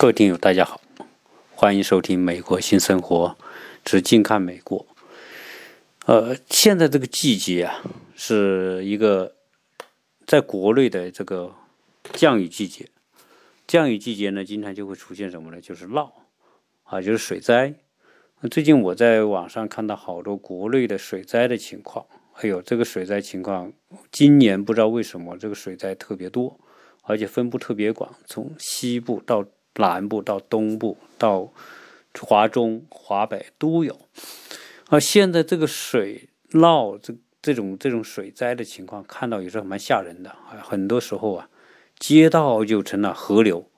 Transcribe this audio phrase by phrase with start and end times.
[0.00, 0.80] 各位听友，大家好，
[1.56, 3.36] 欢迎收听《美国新生活
[3.84, 4.78] 之近看美国》。
[6.06, 7.82] 呃，现在这个季节啊，
[8.14, 9.34] 是一个
[10.24, 11.52] 在国内的这个
[12.12, 12.88] 降雨季节。
[13.66, 15.60] 降雨季节呢，经常就会出现什么呢？
[15.60, 16.12] 就是涝
[16.84, 17.74] 啊，就是水灾。
[18.52, 22.06] 最近我在网上看到好多国内的水灾的情况。
[22.34, 23.72] 哎呦，这个水灾情况，
[24.12, 26.56] 今年不知道为什么这个水灾特别多，
[27.02, 29.44] 而且分布特别广，从西部到。
[29.78, 31.52] 南部到东部到
[32.20, 33.98] 华中华北都有，
[34.88, 40.34] 而现在这个水涝这这种这种水灾的情况，看到也是蛮吓人的！
[40.62, 41.48] 很多时候啊，
[41.98, 43.70] 街道就成了河流，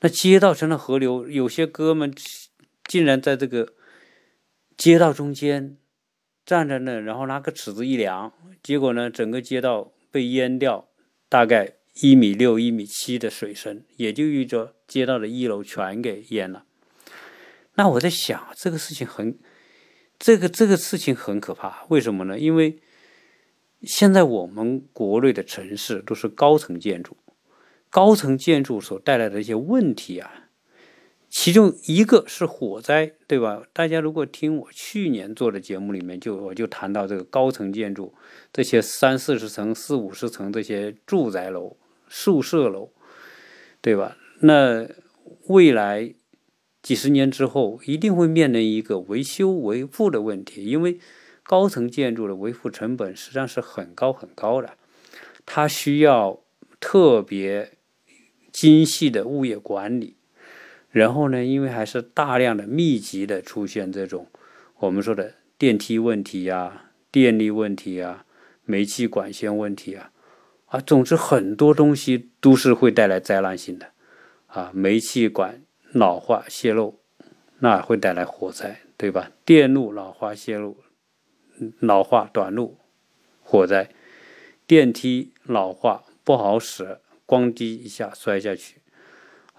[0.00, 2.12] 那街道成了河流，有些哥们
[2.84, 3.74] 竟然在这个
[4.76, 5.76] 街道中间
[6.46, 8.32] 站在那，然后拿个尺子一量，
[8.62, 10.88] 结果呢，整个街道被淹掉，
[11.28, 11.74] 大概。
[12.00, 16.64] 一米六、一米七的水深，也就意味着街道的一楼全给淹了。
[17.74, 19.38] 那我在想，这个事情很，
[20.18, 21.84] 这个这个事情很可怕。
[21.90, 22.38] 为什么呢？
[22.38, 22.78] 因为
[23.82, 27.16] 现在我们国内的城市都是高层建筑，
[27.90, 30.48] 高层建筑所带来的一些问题啊，
[31.28, 33.62] 其中一个是火灾，对吧？
[33.74, 38.14] 大家如果听我去年做的节目里面，就我就谈到这个高层建筑，
[38.50, 41.76] 这些三四十层、四五十层这些住宅楼。
[42.14, 42.90] 宿舍楼，
[43.80, 44.18] 对吧？
[44.40, 44.86] 那
[45.46, 46.14] 未来
[46.82, 50.98] 几十年之后，一定会面临一个维修维护的问题，因为
[51.42, 54.74] 高层建筑的维护成本实际上是很高很高的，
[55.46, 56.42] 它需要
[56.78, 57.78] 特别
[58.52, 60.16] 精细的物业管理。
[60.90, 64.26] 然后呢，因为还是大量的密集的出现这种
[64.80, 68.26] 我们说的电梯问题呀、电力问题呀、
[68.66, 70.10] 煤气管线问题啊。
[70.72, 73.90] 啊，总之很多东西都是会带来灾难性的，
[74.46, 76.94] 啊，煤气管老化泄漏，
[77.58, 79.30] 那会带来火灾，对吧？
[79.44, 80.74] 电路老化泄漏，
[81.78, 82.78] 老化短路，
[83.42, 83.90] 火灾；
[84.66, 88.76] 电梯老化不好使，咣叽一下摔下去，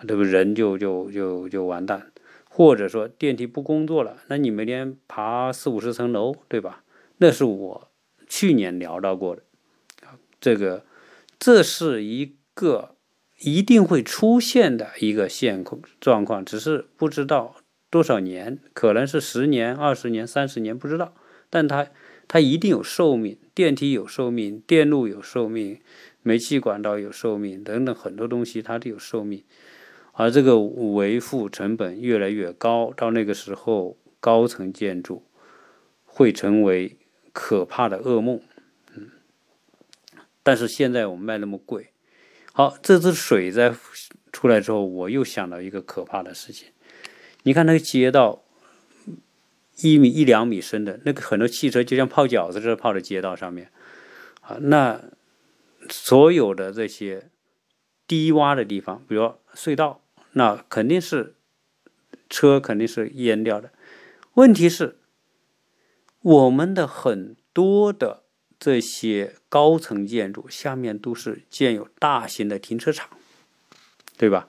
[0.07, 0.23] 对不？
[0.23, 2.11] 人就就就就完蛋。
[2.49, 6.83] 或者说电梯不工作了，那你每天爬四五十层楼，对吧？
[7.17, 7.91] 那是我
[8.27, 9.43] 去年聊到过的，
[10.41, 10.83] 这个。
[11.45, 12.95] 这是一个
[13.37, 17.57] 一定会出现的一个现况状况，只是不知道
[17.89, 21.13] 多少年，可能是十年、二十年、三十年，不知道。
[21.49, 21.89] 但它
[22.29, 25.81] 它一定有寿命，电梯有寿命，电路有寿命，
[26.21, 29.43] 煤气管道有寿命等等很多东西它都有寿命，
[30.13, 35.25] 而这个维护成本越来越高，到那个时候，高层建筑
[36.05, 36.95] 会成为
[37.33, 38.39] 可怕的噩梦。
[40.43, 41.93] 但是现在我们卖那么贵，
[42.51, 43.73] 好，这次水灾
[44.33, 46.67] 出来之后，我又想到一个可怕的事情。
[47.43, 48.43] 你看那个街道，
[49.77, 53.71] 一米一两米深的那个很多汽车就像泡饺子似的泡在街道上面，
[54.41, 55.01] 啊，那
[55.89, 57.29] 所有的这些
[58.05, 60.01] 低洼的地方，比如隧道，
[60.33, 61.35] 那肯定是
[62.29, 63.71] 车肯定是淹掉的。
[64.33, 64.97] 问题是，
[66.21, 68.22] 我们的很多的。
[68.63, 73.09] 这些高层建筑下面都是建有大型的停车场，
[74.17, 74.47] 对吧？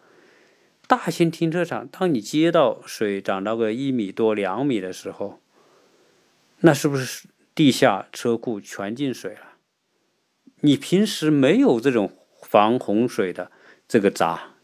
[0.86, 5.40] 大型停车场，当你街道水涨到个一米多、两米的时候，
[6.60, 7.26] 那是不是
[7.56, 9.54] 地下车库全进水了？
[10.60, 13.50] 你平时没有这种防洪水的
[13.88, 14.54] 这个闸，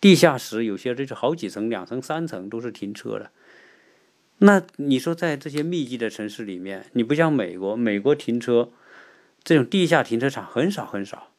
[0.00, 3.30] 地下室有些这是好几层、两层、三层都是停车的。
[4.40, 8.70] 那你说在这些密集的城市里面，你不像美国，美国停车。
[9.42, 11.32] 这种地下停车场很少很少，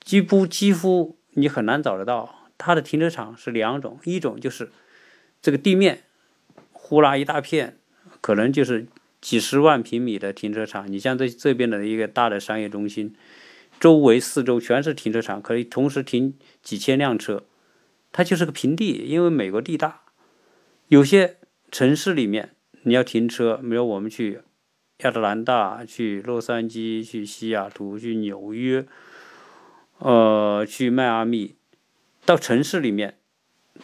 [0.00, 2.48] 几乎几乎你很难找得到。
[2.58, 4.72] 它的停车场是两种，一种就是
[5.40, 6.02] 这个地面
[6.72, 7.78] 呼啦一大片，
[8.20, 8.88] 可能就是
[9.20, 10.90] 几十万平米的停车场。
[10.90, 13.14] 你像这这边的一个大的商业中心，
[13.78, 17.44] 周围四周全是停车场，可以同时停几千辆车。
[18.10, 20.00] 它就是个平地，因为美国地大。
[20.88, 21.36] 有些
[21.74, 22.54] 城市里面
[22.84, 24.42] 你要停车，比如我们去。
[24.98, 28.86] 亚特兰大，去洛杉矶，去西雅图，去纽约，
[29.98, 31.56] 呃，去迈阿密，
[32.24, 33.18] 到城市里面，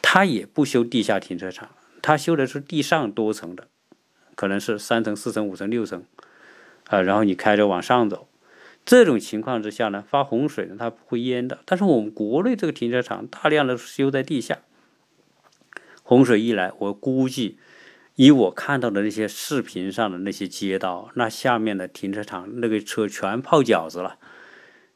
[0.01, 1.71] 他也不修地下停车场，
[2.01, 3.67] 他修的是地上多层的，
[4.37, 6.05] 可能是三层、四层、五层、六层，
[6.87, 8.29] 啊，然后你开着往上走，
[8.85, 11.59] 这种情况之下呢，发洪水呢，它不会淹的。
[11.65, 14.61] 但是我们国内这个停车场大量的修在地下，
[16.05, 17.59] 洪水一来，我估计。
[18.20, 24.19] 以我看到的那些视频上的那些街道，那下面的停车场那个车全泡饺子了，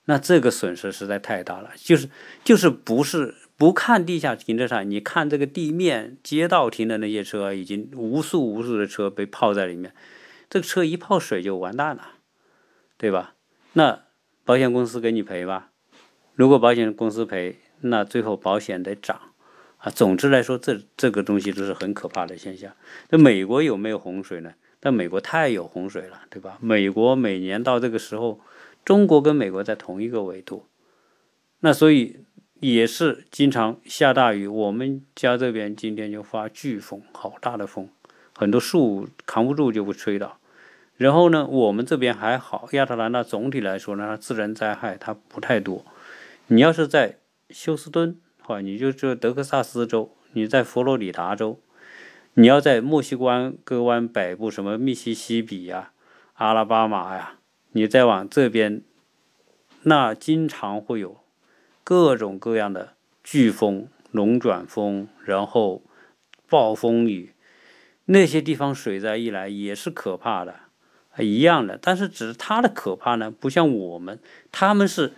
[0.05, 1.71] 那这个损失实在太大了。
[1.75, 2.11] 就是
[2.45, 9.95] 就是不是不看地下停车场，你看这个地面街道停的那些车，已经无数无数的车被泡在里面，
[10.51, 12.07] 这个车一泡水就完蛋了，
[12.99, 13.37] 对吧？
[13.73, 14.03] 那
[14.45, 15.71] 保险公司给你赔吧？
[16.35, 19.19] 如果保险公司赔，那最后保险得涨
[19.85, 19.91] 啊。
[19.91, 22.73] 总之来说，这这个东西都是很可怕的现象。
[23.11, 24.55] 那美国有没有洪水呢？
[24.81, 26.59] 但美国太有洪水了，对吧？
[26.61, 28.41] 美国每年到这个时候，
[28.85, 30.67] 中国跟美国在同一个纬度，
[31.61, 32.19] 那所以
[32.61, 34.47] 也是经常下大雨。
[34.47, 37.89] 我们家这边今天就发飓风，好大的风，
[38.37, 40.39] 很多树扛不住就会吹倒。
[40.99, 45.83] 然后呢，我们这边还好，亚特兰大总体来说呢，它自然灾害它不太多。
[46.49, 51.59] 你要是在休斯敦，或你就就德克萨斯州，你在佛罗里达州。
[52.35, 53.17] 你要在墨西
[53.65, 55.93] 哥湾北部，什么密西西比呀、
[56.35, 57.39] 阿拉巴马呀，
[57.71, 58.83] 你再往这边，
[59.85, 61.19] 那经常会有
[61.85, 62.95] 各种各样的
[63.25, 65.83] 飓风、龙卷风，然后
[66.49, 67.33] 暴风雨，
[68.07, 70.57] 那些地方水灾一来也是可怕的，
[71.19, 71.79] 一样的。
[71.81, 74.19] 但是只是它的可怕呢，不像我们，
[74.51, 75.13] 他们是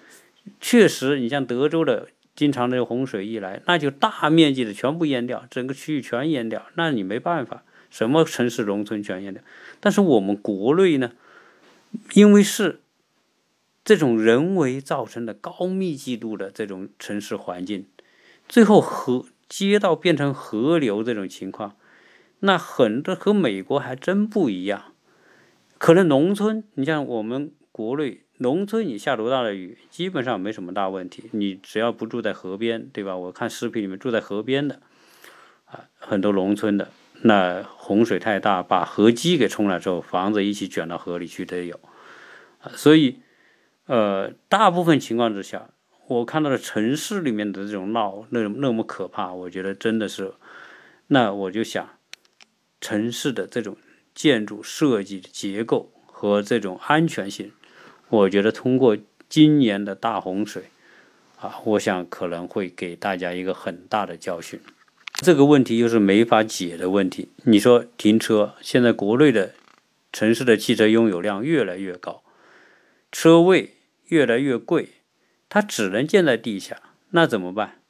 [0.60, 2.08] 确实，你像德州的。
[2.36, 9.42] 经常那个洪水一来，那就大面积的全部淹掉，整个区域全淹掉，那你没办法，什么城市农村全淹掉。
[9.80, 11.12] 但是我们国内呢，
[12.12, 12.80] 因为是
[13.82, 17.86] 这种人为造成的高密集度的这种城市环境，
[18.46, 21.74] 最后河街道变成河流这种情况，
[22.40, 24.92] 那很多和美国还真不一样。
[25.78, 28.24] 可能农村，你像我们国内。
[28.38, 31.30] 农村你下多大的雨，基本上没什么大问题。
[31.32, 33.16] 你只要不住在河边，对吧？
[33.16, 34.80] 我看视频里面住在河边的，
[35.64, 36.90] 啊，很多农村的，
[37.22, 41.80] 那洪水太大，把河基给冲了之后，房子一起卷到河里去都有。
[42.74, 43.20] 所以，
[43.86, 45.70] 呃，大部分情况之下，
[46.08, 50.34] 我看到的城市里面的这种闹那那么可怕，我觉得真的是，
[51.06, 51.88] 那我就想，
[52.82, 53.78] 城市的这种
[54.14, 57.50] 建筑设计的结构和这种安全性。
[58.08, 58.96] 我觉得通过
[59.28, 60.64] 今年的大洪水，
[61.40, 64.60] 啊，我想可能会给大家一个很大的教训。
[65.14, 67.30] 这个问题又是没法解的问题。
[67.44, 69.54] 你说停车，现在国内的
[70.12, 72.22] 城市的汽车拥有量越来越高，
[73.10, 73.70] 车位
[74.08, 74.90] 越来越贵，
[75.48, 76.80] 它只能建在地下，
[77.10, 77.80] 那怎么办？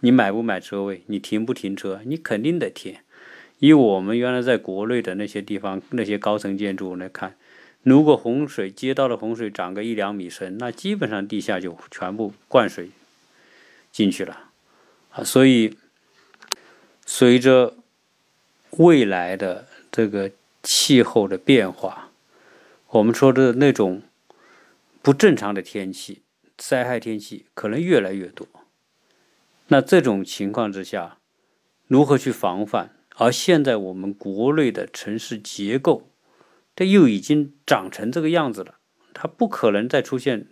[0.00, 1.04] 你买不买车位？
[1.06, 2.00] 你停不停车？
[2.04, 2.96] 你肯定得停。
[3.60, 7.36] 以我们原来在国内的那些地方，那些高层建筑来看。
[7.84, 12.88] 如果洪水街道的洪水涨个一两米深，那基本上地下就全部灌水
[13.92, 14.50] 进去了
[15.10, 15.22] 啊！
[15.22, 15.76] 所以，
[17.04, 17.74] 随着
[18.70, 20.30] 未来的这个
[20.62, 22.10] 气候的变化，
[22.88, 24.00] 我们说的那种
[25.02, 26.22] 不正常的天气、
[26.56, 28.48] 灾害天气可能越来越多。
[29.68, 31.18] 那这种情况之下，
[31.86, 32.96] 如何去防范？
[33.16, 36.08] 而现在我们国内的城市结构。
[36.76, 38.78] 这又已经长成这个样子了，
[39.12, 40.48] 它不可能再出现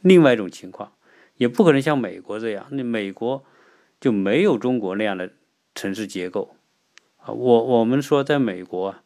[0.00, 0.92] 另外一种情况，
[1.36, 2.66] 也不可能像美国这样。
[2.70, 3.44] 那美国
[4.00, 5.30] 就没有中国那样的
[5.74, 6.56] 城市结构
[7.18, 7.32] 啊。
[7.32, 8.96] 我我们说，在美国，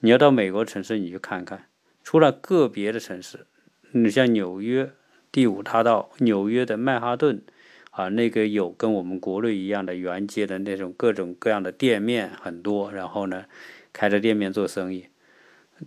[0.00, 1.66] 你要到美国城市，你去看看，
[2.04, 3.46] 除了个别的城市，
[3.92, 4.92] 你像纽约
[5.32, 7.42] 第五大道、纽约的曼哈顿
[7.90, 13.46] 啊，那个有跟我们国内一样的沿街的那种各种各样的店面很多，然后呢，
[13.94, 15.06] 开着店面做生意。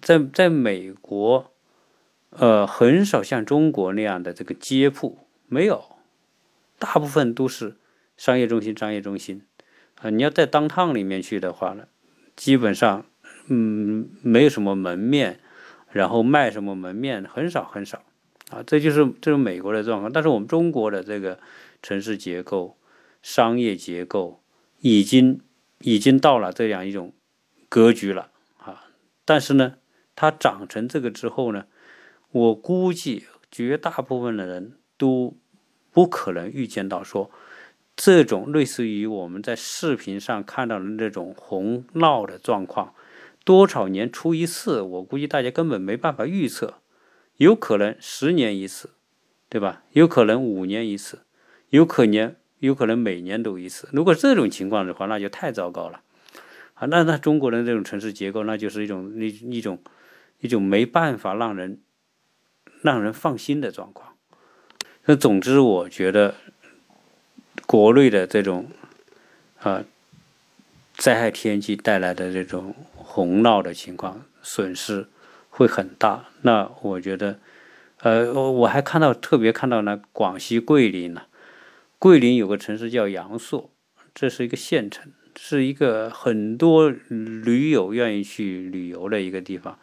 [0.02, 1.52] 在在美国，
[2.30, 5.18] 呃，很少像中国那样的这个街铺，
[5.48, 5.84] 没有，
[6.78, 7.78] 大部分都是
[8.16, 8.78] 商业中心。
[8.78, 9.42] 商业中心，
[10.02, 11.88] 啊，你要在当趟里面去的话呢，
[12.36, 13.06] 基本上，
[13.48, 15.40] 嗯，没有什么门面，
[15.92, 18.04] 然后卖什么门面很少很少，
[18.52, 20.12] 啊，这就是这是美国的状况。
[20.12, 21.40] 但是我们中国的这个
[21.82, 22.78] 城市结构、
[23.22, 24.42] 商业结构
[24.82, 25.42] 已经
[25.80, 27.12] 已经到了这样一种
[27.68, 28.30] 格局了，
[29.30, 29.76] 但是呢。
[30.22, 31.64] 它长成这个之后呢，
[32.32, 35.38] 我估计绝大部分的人都
[35.94, 37.32] 不可能预见到说，
[37.96, 42.94] 这种类似于我们在视频上看到的那种洪涝的状况，
[43.46, 46.82] 多少年出一次，我估计大家根本没办法预测，
[47.38, 48.90] 有可能十年一次，
[49.48, 49.84] 对吧？
[49.94, 51.20] 有可能五年一次，
[51.70, 53.88] 有可能有可能每年都一次。
[53.94, 56.02] 如果这种情况的话，那就太糟糕了
[56.80, 56.88] 啊！
[56.88, 59.80] 那那中国人这种城市结构，那就是一种一一种。
[60.42, 61.82] 一种没办法让人
[62.82, 64.16] 让人放心的状况。
[65.04, 66.36] 那总之，我觉得
[67.68, 68.70] 国内的这种
[69.60, 69.84] 啊
[70.94, 75.10] 灾害天气带来的这种洪涝的情况，损失
[75.50, 76.30] 会很大。
[76.44, 77.38] 那我觉得，
[77.98, 81.24] 呃，我我还看到特别看到呢，广西桂林呢，
[81.98, 83.70] 桂林有个城市叫阳朔，
[84.16, 89.80] 这是一个县城，是一个很多驴友愿意去旅游的一个地方，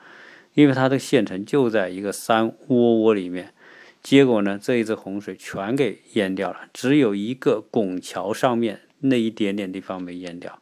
[0.53, 3.55] 因为它的县城就在一个山窝窝里面。
[4.03, 10.61] 结果呢，这一次洪水全给淹掉了，只有一个拱桥上面那一点点地方没淹掉。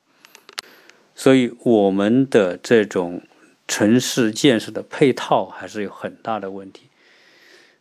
[1.15, 3.21] 所以我们的这种
[3.67, 6.89] 城市建设的配套还是有很大的问题。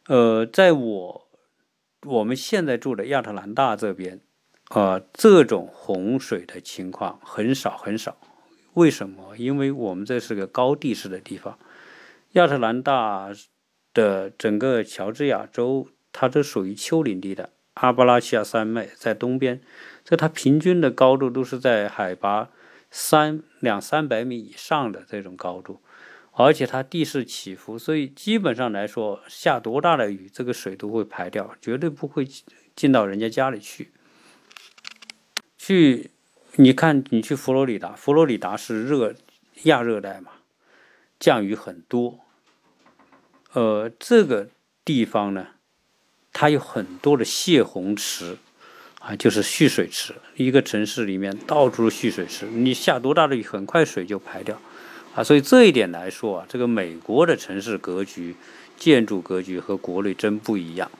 [0.07, 1.27] 呃，在我
[2.07, 4.19] 我们现在住的亚特兰大这边，
[4.73, 8.17] 啊，这种洪水的情况很少很少。
[8.73, 9.37] 为什么？
[9.37, 11.57] 因为我们这是个高地势的地方，
[12.33, 13.31] 亚特兰大。
[13.95, 19.61] 的整个乔治亚州，它都属于丘陵地带，阿巴拉契亚山脉在东边，
[20.03, 22.49] 这它平均的高度都是在海拔
[22.89, 25.79] 三两三百米以上的这种高度，
[26.31, 32.27] 而且它地势起伏，所以基本上来说，下多大的雨，这个水都会排掉，绝对不会
[32.75, 33.91] 进到人家家里去。
[35.65, 36.11] 去，
[36.57, 39.15] 你看，你去佛罗里达，佛罗里达是热
[39.63, 40.31] 亚热带嘛，
[41.17, 42.19] 降雨很多。
[43.53, 44.49] 呃，这个
[44.83, 45.47] 地方呢，
[46.33, 48.35] 它有很多的泄洪池，
[48.99, 50.13] 啊，就是蓄水池。
[50.35, 54.59] 一个城市里面到处蓄水池，你下多大的雨，很快水就排掉，
[55.15, 58.35] 啊，所以这一点来说啊，这个美国的城市格局、
[58.75, 60.91] 建筑格局和国内真不一样，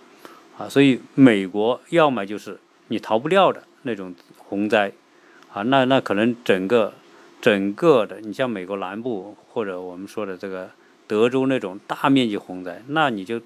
[0.58, 4.92] 啊，所以美国要么就是你逃不掉的那种洪灾，
[5.54, 6.94] 啊，那那可能整个
[7.40, 10.70] 整个的，你像美国南部或者我们说的这个。
[11.06, 13.40] 德州那种大面积洪灾，那你就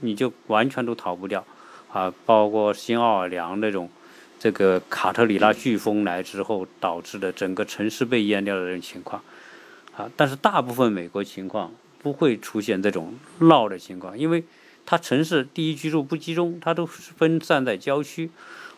[0.00, 1.44] 你就完全都逃不掉
[1.92, 2.10] 啊！
[2.24, 3.90] 包括新奥尔良那种
[4.38, 9.22] 这个卡特里娜飓风来之后导致的整个城市被淹掉的这种情况
[9.96, 14.44] 啊，但是大部分美国情况不会出现这种涝的情况，因为
[14.86, 18.30] 它城市第一居住不集中，它都是分散在郊区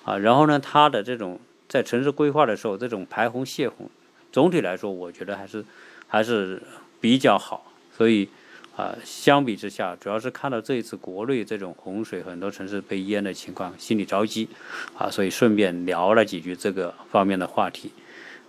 [0.05, 0.19] 啊。
[0.19, 1.39] 然后呢，它的这种
[1.69, 3.89] 在城市规划的时候，这种排洪泄洪，
[4.33, 5.65] 总体来说，我觉得还是
[6.09, 6.63] 还是
[7.01, 7.73] 比较好。
[7.97, 8.29] 所以，
[8.77, 14.49] 啊，相比之下，主要是看到这一次国内这种洪水，很多城市被淹的情况，心里着急，
[14.97, 17.93] 啊，所以顺便聊了几句这个方面的话题，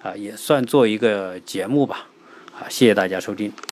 [0.02, 2.08] 啊，也算做一个节目吧，
[2.58, 3.52] 啊，谢谢大家收听。